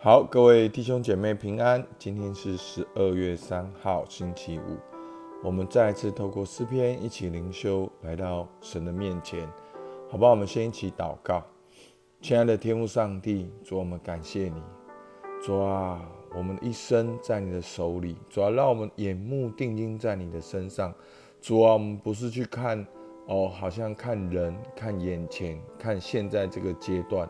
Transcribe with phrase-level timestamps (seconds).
[0.00, 1.84] 好，各位弟兄姐妹平安。
[1.98, 4.78] 今天是十二月三号，星期五。
[5.42, 9.44] 我们再次透过诗篇一起灵修，来到神的面前，
[10.08, 10.28] 好吧？
[10.28, 11.42] 我们先一起祷告。
[12.20, 14.62] 亲爱的天父上帝，主，我们感谢你。
[15.42, 18.16] 主啊，我们的一生在你的手里。
[18.30, 20.94] 主啊，让我们眼目定睛在你的身上。
[21.40, 22.86] 主啊，我们不是去看
[23.26, 27.28] 哦，好像看人、看眼前、看现在这个阶段。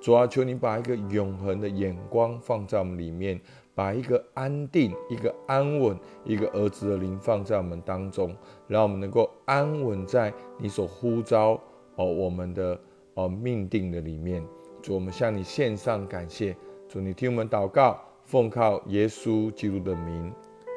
[0.00, 3.40] 主啊，求你把一个永恒的眼光放在我们里面，
[3.74, 8.34] 把一个安定、一个安稳、一个儿子的灵放在我们当中，
[8.68, 11.60] 让我们能够安稳在你所呼召
[11.96, 12.80] 哦我们的
[13.14, 14.44] 哦命定的里面。
[14.80, 16.56] 主，我们向你献上感谢。
[16.88, 20.32] 主，你听我们祷告，奉靠耶稣基督的名，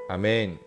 [0.10, 0.58] 阿门。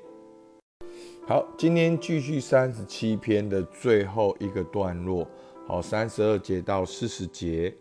[1.27, 5.27] 好，今天继续三十七篇的最后一个段落，
[5.67, 7.75] 好，三十二节到四十节。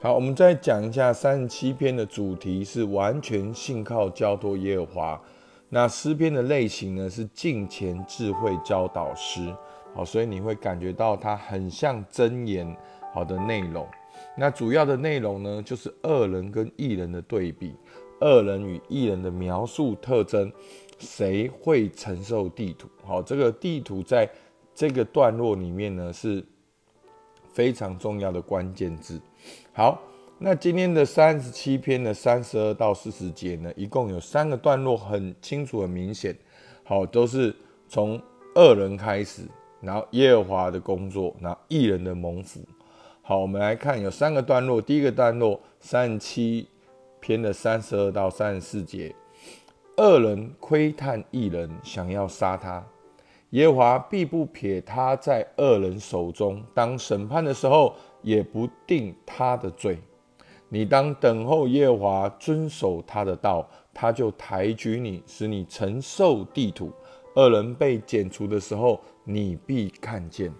[0.00, 5.22] 好，我们再讲一下三十七篇的主题是完全信靠交托耶和华。
[5.68, 9.54] 那诗篇的类型呢是敬虔智慧教导诗。
[9.94, 12.76] 好，所以你会感觉到它很像箴言。
[13.10, 13.88] 好的内容，
[14.36, 17.74] 那主要的内容呢就是恶人跟异人的对比，
[18.20, 20.52] 恶人与异人的描述特征，
[20.98, 22.86] 谁会承受地图？
[23.02, 24.28] 好，这个地图在
[24.74, 26.44] 这个段落里面呢是
[27.58, 29.20] 非常重要的关键字。
[29.72, 30.00] 好，
[30.38, 36.32] 那今天的三十七篇的三十二到四十节呢，一共有三个段落，很清楚、很明显。
[36.84, 37.52] 好，都是
[37.88, 38.22] 从
[38.54, 39.42] 恶人开始，
[39.80, 42.60] 然后耶和华的工作，然后异人的蒙福。
[43.22, 44.80] 好，我们来看有三个段落。
[44.80, 46.68] 第一个段落三十七
[47.18, 49.12] 篇的三十二到三十四节，
[49.96, 52.86] 恶人窥探异人，想要杀他，
[53.50, 56.62] 耶和华必不撇他在恶人手中。
[56.74, 57.94] 当审判的时候。
[58.20, 59.96] 也不定他的罪，
[60.68, 66.92] 你当等候耶和华，遵守他的道，他就抬举你，使你承受地土。
[67.36, 70.52] 恶人被剪除的时候，你必看见。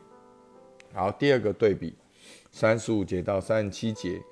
[0.94, 1.97] 好，第二个对比，
[2.53, 4.22] 三十五节到三十七节，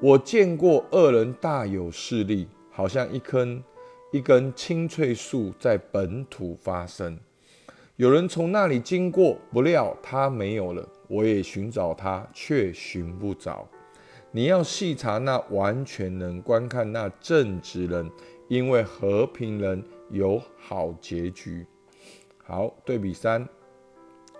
[0.00, 3.62] 我见过恶人大有势力，好像一根
[4.10, 7.20] 一根青翠树在本土发生，
[8.00, 10.88] 有人从那里经过，不料他没有了。
[11.06, 13.68] 我也寻找他，却寻不着。
[14.30, 18.10] 你要细查那完全能观看那正直人，
[18.48, 21.66] 因为和平人有好结局。
[22.42, 23.46] 好，对比三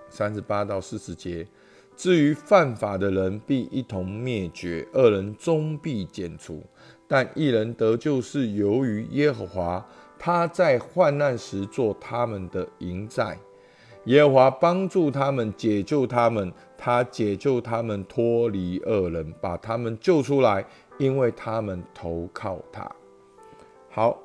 [0.09, 1.47] 三十八到四十节。
[1.95, 6.63] 至于犯法的人，必一同灭绝；恶人终必剪除。
[7.07, 9.87] 但一人得救，是由于耶和华，
[10.19, 13.37] 他在患难时做他们的营寨。
[14.05, 20.65] 耶和华帮助他们，解救他们，他解救他们脱离恶人，把他们救出来，
[20.99, 22.91] 因为他们投靠他。
[23.91, 24.19] 好，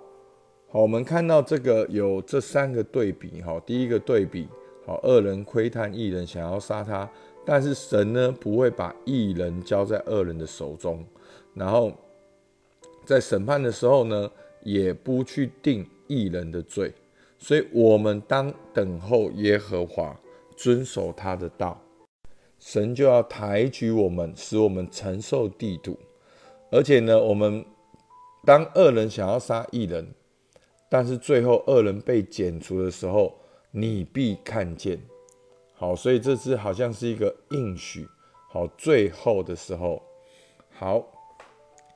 [0.70, 3.42] 好，我们看到这个有这三个对比。
[3.42, 4.48] 哈，第一个对比，
[4.86, 7.10] 好，恶人窥探异人，想要杀他，
[7.46, 11.06] 但是神呢不会把异人交在恶人的手中，
[11.54, 11.92] 然后
[13.04, 14.32] 在审判的时候呢，
[14.64, 16.94] 也不去定异人的罪。
[17.48, 20.20] 所以，我们当等候耶和华，
[20.58, 21.80] 遵守他的道，
[22.58, 25.96] 神就要抬举我们，使我们承受地土。
[26.72, 27.64] 而且呢，我们
[28.44, 30.12] 当恶人想要杀异人，
[30.90, 33.38] 但是最后恶人被剪除的时候，
[33.70, 35.00] 你必看见。
[35.76, 38.08] 好，所以这是好像是一个应许。
[38.50, 40.02] 好，最后的时候，
[40.72, 41.06] 好，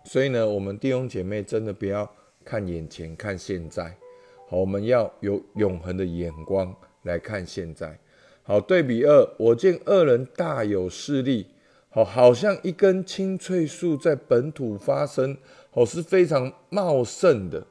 [0.03, 2.07] 所以呢，我们弟兄姐妹真的不要
[2.45, 3.97] 看眼前，看现在。
[4.49, 7.95] 好，我们要有永恒的眼光来看现在。
[8.41, 11.45] 好，对比二，我见恶人大有势力，
[11.89, 15.37] 好，好像一根青翠树在本土发生，
[15.69, 17.63] 好是非常茂盛的。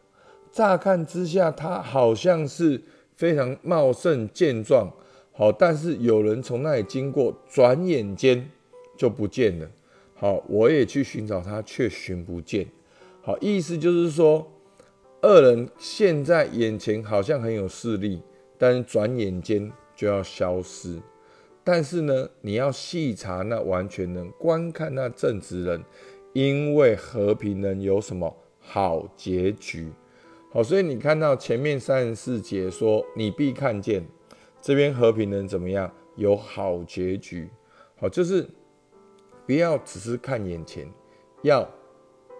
[0.52, 2.80] 乍看之下，它好像是
[3.16, 4.88] 非常茂盛健壮，
[5.32, 8.48] 好，但是有人从那里经过，转眼间
[8.96, 9.68] 就不见了。
[10.14, 12.64] 好，我也去寻找它，却寻不见。
[13.20, 14.48] 好，意思就是说。
[15.22, 18.22] 恶人现在眼前好像很有势力，
[18.56, 21.00] 但是转眼间就要消失。
[21.64, 25.84] 但是呢，你要细查那完全能观看那正直人，
[26.32, 29.92] 因为和平人有什么好结局？
[30.52, 34.06] 好，所以你看到前面三十四节说你必看见
[34.62, 37.50] 这边和平人怎么样有好结局？
[37.96, 38.48] 好，就是
[39.44, 40.88] 不要只是看眼前，
[41.42, 41.68] 要。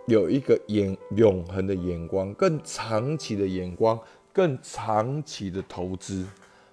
[0.09, 4.01] 有一个眼永恒的眼光，更长期的眼光，
[4.33, 6.27] 更长期的投资。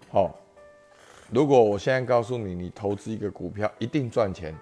[0.09, 0.33] 好，
[1.33, 4.55] 如果我现在告诉你，你投资一个股票一定赚钱，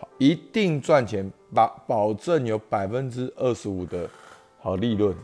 [0.00, 4.10] 好，一定赚钱，保保证有百分之二十五的
[4.58, 5.14] 好利润，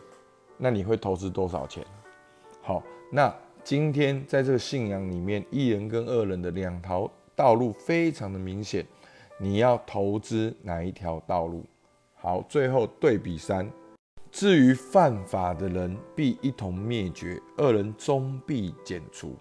[0.57, 1.85] 那你会投资多少钱？
[2.63, 2.81] 好，
[3.11, 8.87] 那今天在这个信仰里面，一人跟二人的两条道路非常的明显，
[9.37, 11.65] 你要投资哪一条道路？
[12.25, 13.71] 好，最后对比三，
[14.31, 19.37] 至于犯法的人必一同灭绝，恶人终必剪除。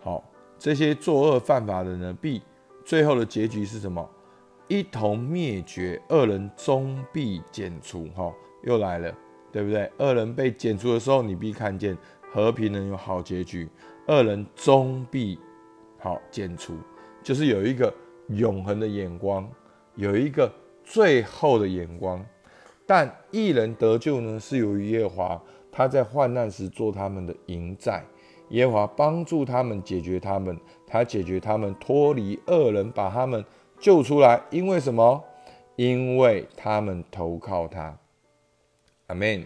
[0.00, 0.24] 好，
[0.58, 2.40] 这些作恶犯法的人必
[2.82, 4.08] 最后的结局是什么？
[4.68, 8.08] 一同灭绝，恶人终必剪除。
[8.16, 8.32] 哈，
[8.62, 9.14] 又来了，
[9.52, 9.92] 对不对？
[9.98, 11.94] 恶人被剪除的时候，你必看见
[12.32, 13.68] 和平人有好结局，
[14.08, 15.38] 恶人终必
[15.98, 16.74] 好剪除，
[17.22, 17.92] 就是有一个
[18.28, 19.46] 永恒的眼光，
[19.96, 20.50] 有一个
[20.84, 22.24] 最后的眼光。
[22.86, 25.42] 但一人得救呢，是由于耶和华
[25.72, 28.04] 他在患难时做他们的营寨，
[28.50, 33.44] 耶和华帮助他们解决他们，他解决他们脱离恶人，把他们。
[33.80, 35.22] 救出来，因为什么？
[35.76, 37.98] 因为他们投靠他。
[39.08, 39.44] 阿门。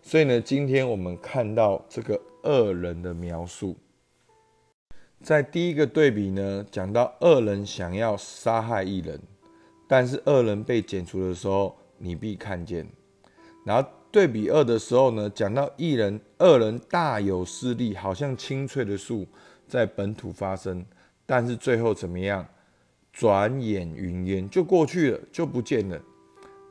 [0.00, 3.76] 所以呢，今天我们看到这个恶人的描述，
[5.20, 9.20] 在第一个对比呢，讲到恶人想要杀害一人，
[9.88, 12.86] 但是恶人被剪除的时候，你必看见。
[13.64, 19.26] 然后对比二的时候呢，讲到一人、恶人大有势力，好像青翠的树
[19.66, 20.84] 在本土发生，
[21.26, 22.46] 但是最后怎么样？
[23.10, 26.00] 转眼云烟就过去了，就不见了。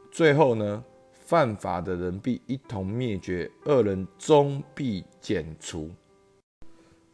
[0.09, 0.81] 最后呢，
[1.11, 5.91] 犯法的人必一同灭绝，恶人终必剪除。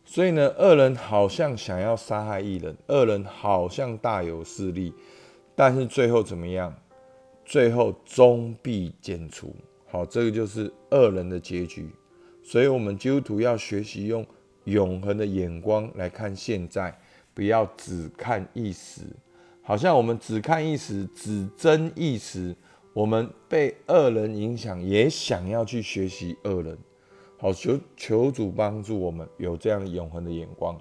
[0.06, 4.94] 所以呢，恶人好像想要杀害一人，恶人好像大有势力，
[5.56, 6.74] 但是最后怎么样？
[7.46, 9.56] 最后终必剪除。
[9.88, 11.90] 好，这个就是恶人的结局。
[12.42, 14.26] 所以，我们基督徒要学习用
[14.66, 16.98] 永恒的眼光来看现在。
[17.36, 19.02] 不要只看一时，
[19.64, 22.56] 好像我们只看一时，只争一时，
[22.94, 26.78] 我们被恶人影响，也想要去学习恶人。
[27.40, 30.80] 好，求求主帮助我们有这样永恒的眼光。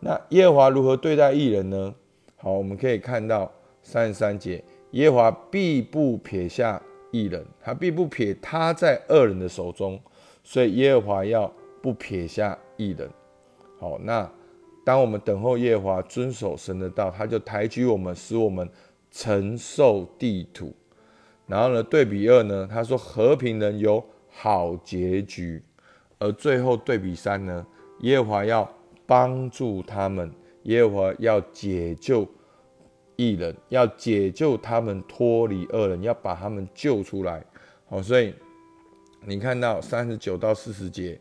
[0.00, 1.94] 那耶和华如何对待异人呢？
[2.36, 3.50] 好，我们可以看到
[3.86, 10.00] 三十三节，耶和华必不撇下一人，他必不撇他在恶人的手中，
[10.42, 11.50] 所以耶和华要
[11.80, 13.08] 不撇下一人。
[13.78, 14.28] 好，那。
[14.84, 18.68] 当我们等候耶和华，遵守神的道，他就抬举我们，使我们
[19.10, 20.72] 承受地土。
[21.48, 25.60] 然后呢，对比二呢，他说和平人有好结局。
[26.20, 27.66] 而最后对比三呢，
[28.02, 28.68] 耶和华要
[29.06, 30.30] 帮助他们，
[30.62, 32.24] 耶和华要解救
[33.16, 37.44] 异人，要解救他们脱离恶人，要把他们救出来。
[37.88, 38.34] 好，所以
[39.24, 41.18] 你看到三十九到四十节，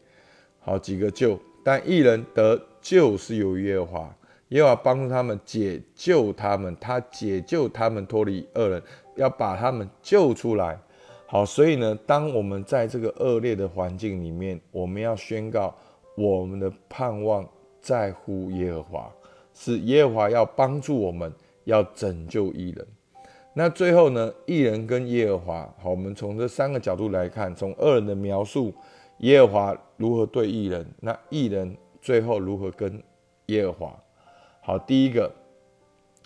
[0.60, 1.40] 好几个救。
[1.64, 4.16] 但一人得救是由耶和华，
[4.50, 8.84] 耶和华帮助他们解救他们，他解救他们脱离恶人，
[9.16, 10.80] 要把他们救出来。
[11.26, 15.76] 好，所以呢，当我们在这个恶劣的环境里面，我们要宣告
[16.16, 17.44] 我们的盼望
[17.82, 19.12] 在乎耶和华，
[19.56, 21.34] 是耶和华要帮助我们，
[21.66, 22.88] 要拯救一人。
[23.54, 28.74] 那最后呢，一人跟耶和华，好，我们从这三个角度来看，从恶人的描述。
[29.20, 30.86] 耶和华如何对异人？
[31.00, 33.02] 那异人最后如何跟
[33.46, 34.04] 耶和华？
[34.62, 35.32] 好，第一个，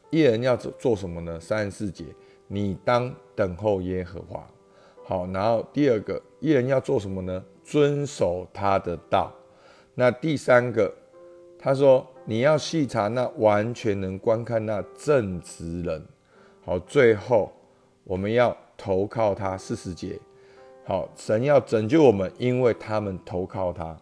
[0.10, 1.40] 异人要做做什么呢？
[1.40, 2.06] 三十四节，
[2.48, 4.50] 你当等候耶和华。
[5.06, 7.46] 好，然后第二个，异人要做什么呢？
[7.64, 9.32] 遵守他的道。
[9.94, 10.92] 那第三个，
[11.62, 16.02] 他说你要细查那完全能观看那正直人。
[16.64, 17.52] 好，最后
[18.06, 19.58] 我们要投靠他。
[19.58, 20.18] 四十节。
[20.86, 23.96] 好，神要拯救我们，因为他们投靠他。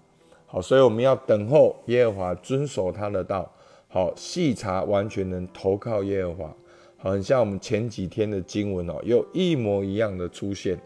[0.46, 3.52] 好，所以我们要等候耶和华，遵守他的道。
[3.88, 6.56] 好，细查完全能投靠耶和华。
[6.98, 10.80] 好，很像我们前几天的经文哦，有一模一样的出现。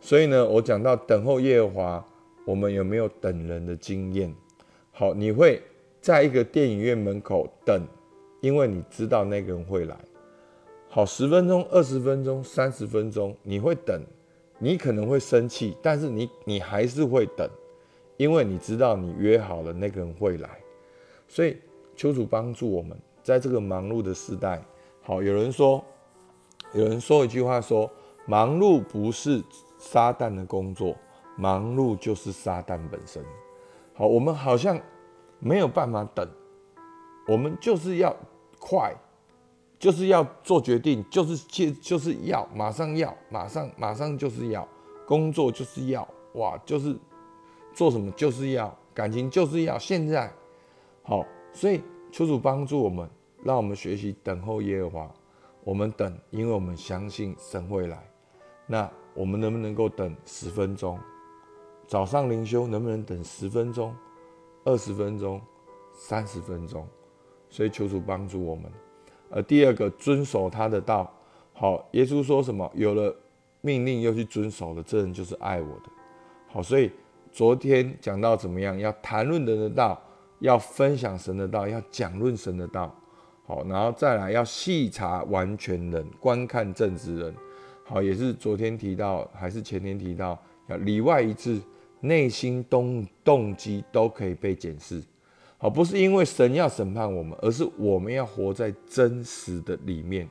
[0.00, 2.06] 所以呢，我讲到等候耶和华，
[2.44, 4.32] 我们有没有等人的经验？
[4.92, 5.60] 好，你会
[6.04, 7.82] 在一个电影院门口等，
[8.42, 9.96] 因为你知道那个人会来。
[10.90, 13.98] 好，十分钟、二十分钟、三十分钟，你会等。
[14.58, 17.48] 你可能会生气，但是你你还是会等，
[18.18, 20.50] 因为你知道你约好了那个人会来，
[21.26, 21.56] 所以
[21.96, 24.62] 求主帮助我们在这个忙碌的时代。
[25.00, 25.82] 好，有人说，
[26.74, 27.90] 有人说一句话说，
[28.26, 29.42] 忙碌不是
[29.78, 30.94] 撒旦的工作，
[31.38, 33.24] 忙碌就是撒旦本身。
[33.94, 34.78] 好，我们好像
[35.44, 36.28] 没有办法等，
[37.28, 38.16] 我们就是要
[38.58, 38.92] 快。
[39.76, 44.66] 就是要做决定，就是就就是要马上要马上马上就是要
[45.06, 46.96] 工作就是要哇就是
[47.74, 50.32] 做什么就是要感情就是要现在
[51.02, 53.06] 好，所以求主帮助我们，
[53.42, 55.10] 让我们学习等候耶和华。
[55.64, 58.08] 我们等，因为我们相信神会来。
[58.66, 60.98] 那我们能不能够等十分钟？
[61.86, 63.94] 早上灵修能不能等十分钟、
[64.64, 65.40] 二十分钟、
[65.92, 66.86] 三十分钟？
[67.48, 68.64] 所以求主帮助我们。
[69.30, 71.12] 而第二个，遵守他的道。
[71.52, 72.70] 好，耶稣说什么？
[72.74, 73.14] 有了
[73.60, 75.90] 命令又去遵守的，这人就是爱我的。
[76.48, 76.90] 好，所以
[77.30, 78.78] 昨天讲到怎么样？
[78.78, 80.00] 要谈论人的道，
[80.40, 82.94] 要分享神的道，要讲论神的道。
[83.46, 87.34] 好，然后再来要细查完全人，观看正直人。
[87.84, 91.60] 好，也是昨天提到，还是前天提到，要里外一致，
[92.04, 95.02] 内心动动机都可以被检视。
[95.56, 100.28] 好，不是因为神要审判我们，而是我们要活在真实的里面。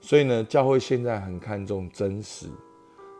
[0.00, 2.48] 所以呢，教会现在很看重真实。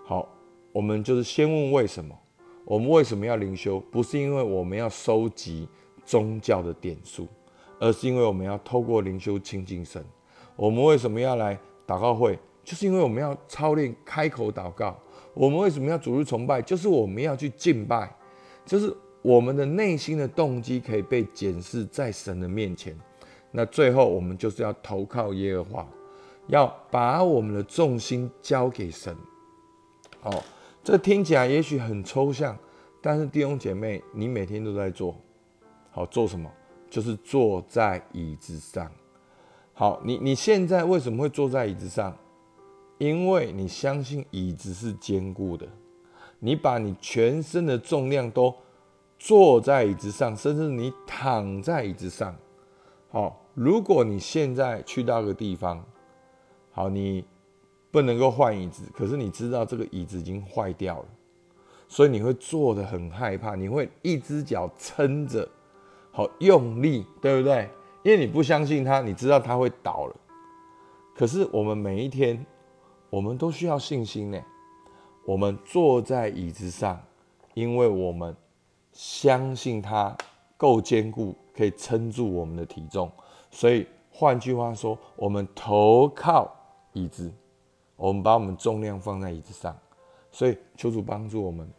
[0.04, 0.28] 好，
[0.72, 2.16] 我们就是先问为什么？
[2.64, 3.78] 我们为什么要灵修？
[3.92, 5.68] 不是因为我们要收集
[6.04, 7.28] 宗教的点数，
[7.78, 10.04] 而是因为我们要透过灵修亲近神。
[10.56, 12.36] 我们为什么要来祷告会？
[12.64, 14.98] 就是因为我们要操练开口祷告。
[15.36, 16.60] 我们为什么要主日崇拜？
[16.60, 18.12] 就是我们要去敬拜，
[18.64, 18.92] 就是。
[19.22, 22.96] 我们的内心的动机可以被检视在神的面前，
[23.50, 25.88] 那最后我们就是要投靠耶和华，
[26.46, 29.16] 要把我们的重心交给神。
[30.20, 30.44] 好，
[30.84, 32.56] 这听起来也许很抽象，
[33.02, 35.16] 但是弟兄姐妹，你每天都在做，
[35.90, 36.48] 好做什么？
[36.88, 38.88] 就是坐在椅子上。
[39.72, 42.16] 好，你你现在为什么会坐在椅子上？
[42.98, 45.66] 因为你相信椅子是坚固的，
[46.38, 48.54] 你把你全身的重量都。
[49.18, 52.36] 坐在椅子上，甚至你躺在椅子上。
[53.08, 55.82] 好，如果你现在去到个地方，
[56.70, 57.24] 好，你
[57.90, 61.06] 不能够换椅子，可是你知道这个椅子已经坏掉了，
[61.88, 65.48] 所以你会坐的很害怕，你会一只脚撑着，
[66.12, 67.70] 好用力，对不对？
[68.02, 70.16] 因为你不相信它，你知道它会倒了。
[71.14, 72.44] 可是我们每一天，
[73.16, 74.38] 我们都需要信心呢。
[75.24, 77.00] 我们坐在椅子上，
[77.54, 78.36] 因为我们。
[78.98, 80.16] 相信它
[80.56, 83.12] 够坚固，可以撑住我们的体重。
[83.50, 86.50] 所以换句话说，我们投靠
[86.94, 87.30] 椅子，
[87.94, 89.76] 我们把我们重量放在椅子上。
[90.30, 91.70] 所以求主帮助我们，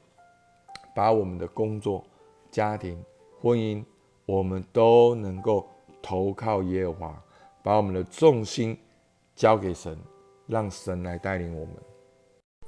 [0.93, 2.03] 把我们的工作、
[2.51, 3.03] 家庭、
[3.41, 3.83] 婚姻，
[4.27, 5.67] 我们都能够
[5.99, 7.23] 投靠耶和华，
[7.63, 8.77] 把我们的重心
[9.35, 9.97] 交给神，
[10.47, 11.75] 让神来带领我们。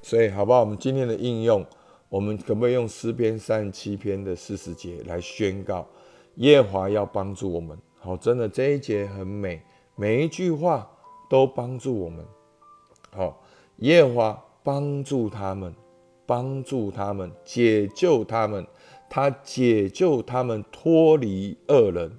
[0.02, 0.60] 所以，好不好？
[0.60, 1.66] 我们今天的应用。
[2.10, 5.86] 我们可不可以用诗篇三十七篇的四十节来宣告
[6.38, 7.78] 耶和华要帮助我们？
[8.00, 9.62] 好，真的这一节很美，
[9.96, 10.90] 每一句话
[11.30, 12.26] 都帮助我们。
[13.12, 13.40] 好，
[13.78, 15.72] 耶和华帮助他们，
[16.26, 18.66] 帮助他们，解救他们，
[19.08, 22.12] 他解救他们脱离恶人，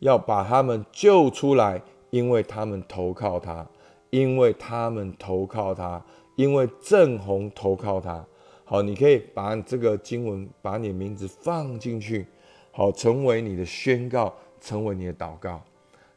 [0.00, 1.80] 要把他们救出来，
[2.10, 3.66] 因为他们投靠他，
[4.12, 6.04] 因为他们投靠他，
[6.36, 8.22] 因为正红投靠他。
[8.62, 12.26] 好，你可以把这个经文，把你的名字放进去，
[12.70, 15.62] 好，成为你的宣告，成为你的祷告。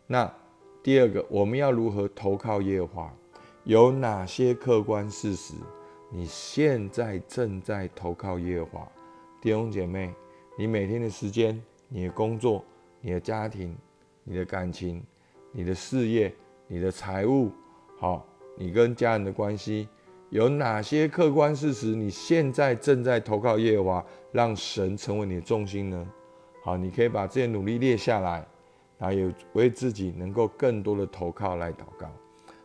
[0.08, 0.30] 那
[0.84, 3.14] 第二个，我们要如何投靠耶和华？
[3.64, 5.54] 有哪些客观事实？
[6.12, 8.92] 你现在正在投靠耶和华，
[9.42, 10.14] 弟兄姐妹，
[10.58, 12.62] 你每天的时间，你的工作，
[13.00, 13.74] 你的家庭，
[14.26, 15.02] 你的感情，
[15.54, 16.34] 你的事业，
[16.68, 17.52] 你的财务，
[17.98, 18.26] 好，
[18.58, 19.88] 你跟家人的关系。
[20.30, 21.96] 有哪些客观事实？
[21.96, 26.08] 你现在正在投靠耶和华，让神成为你的重心呢？
[26.62, 28.46] 好，你可以把这些努力列下来，
[28.98, 32.08] 然后也为自己能够更多的投靠来祷告。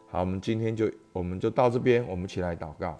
[0.08, 2.98] 好，我们今天就我们就到这边，我们一起来祷告。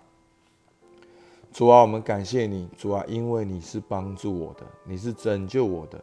[1.53, 6.01] 主啊，我们感谢你，主啊，因为你是帮助我的，你是拯救我的。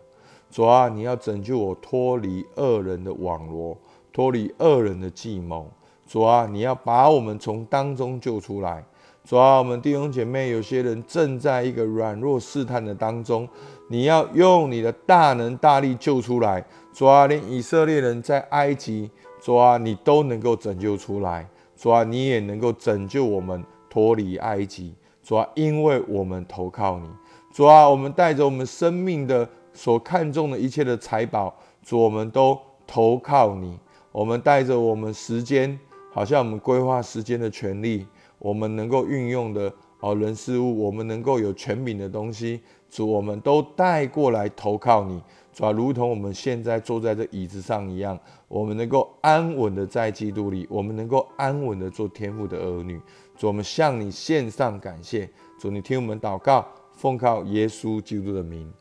[0.49, 3.77] 主啊，你要拯救我脱离恶人的网罗，
[4.11, 5.71] 脱离恶人的计谋。
[6.07, 8.83] 主啊，你要把我们从当中救出来。
[9.25, 13.45] 主啊，我们弟兄姐妹有些人正在一个软弱试探的当中，
[13.89, 16.65] 你要用你的大能大力救出来。
[16.93, 19.11] 主啊，连以色列人在埃及，
[19.41, 21.45] 主啊，你都能够拯救出来。
[21.75, 24.95] 主啊，你也能够拯救我们脱离埃及。
[25.21, 27.09] 主啊，因为我们投靠你。
[27.51, 33.77] 主啊，我们带着我们生命的所看重的一切的财宝，主，我们都投靠你。
[34.13, 35.77] 我们带着我们时间。
[36.17, 38.03] 好像我们规划时间的权利，
[38.39, 42.59] 我们能够运用的哦人事物，我们能够有权柄的东西，
[42.89, 45.21] 主我们都带过来投靠你，
[45.53, 52.99] 主啊，如同我们现在坐在这椅子上一样，我们能够安稳的在基督里，我们能够安稳的做天父的儿女，
[53.37, 58.73] 主我们向你献上感谢，主你听我们祷告，奉靠耶稣基督的名，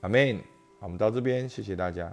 [0.00, 0.38] 阿门。
[0.78, 2.10] 好，我们到这边，谢谢大家。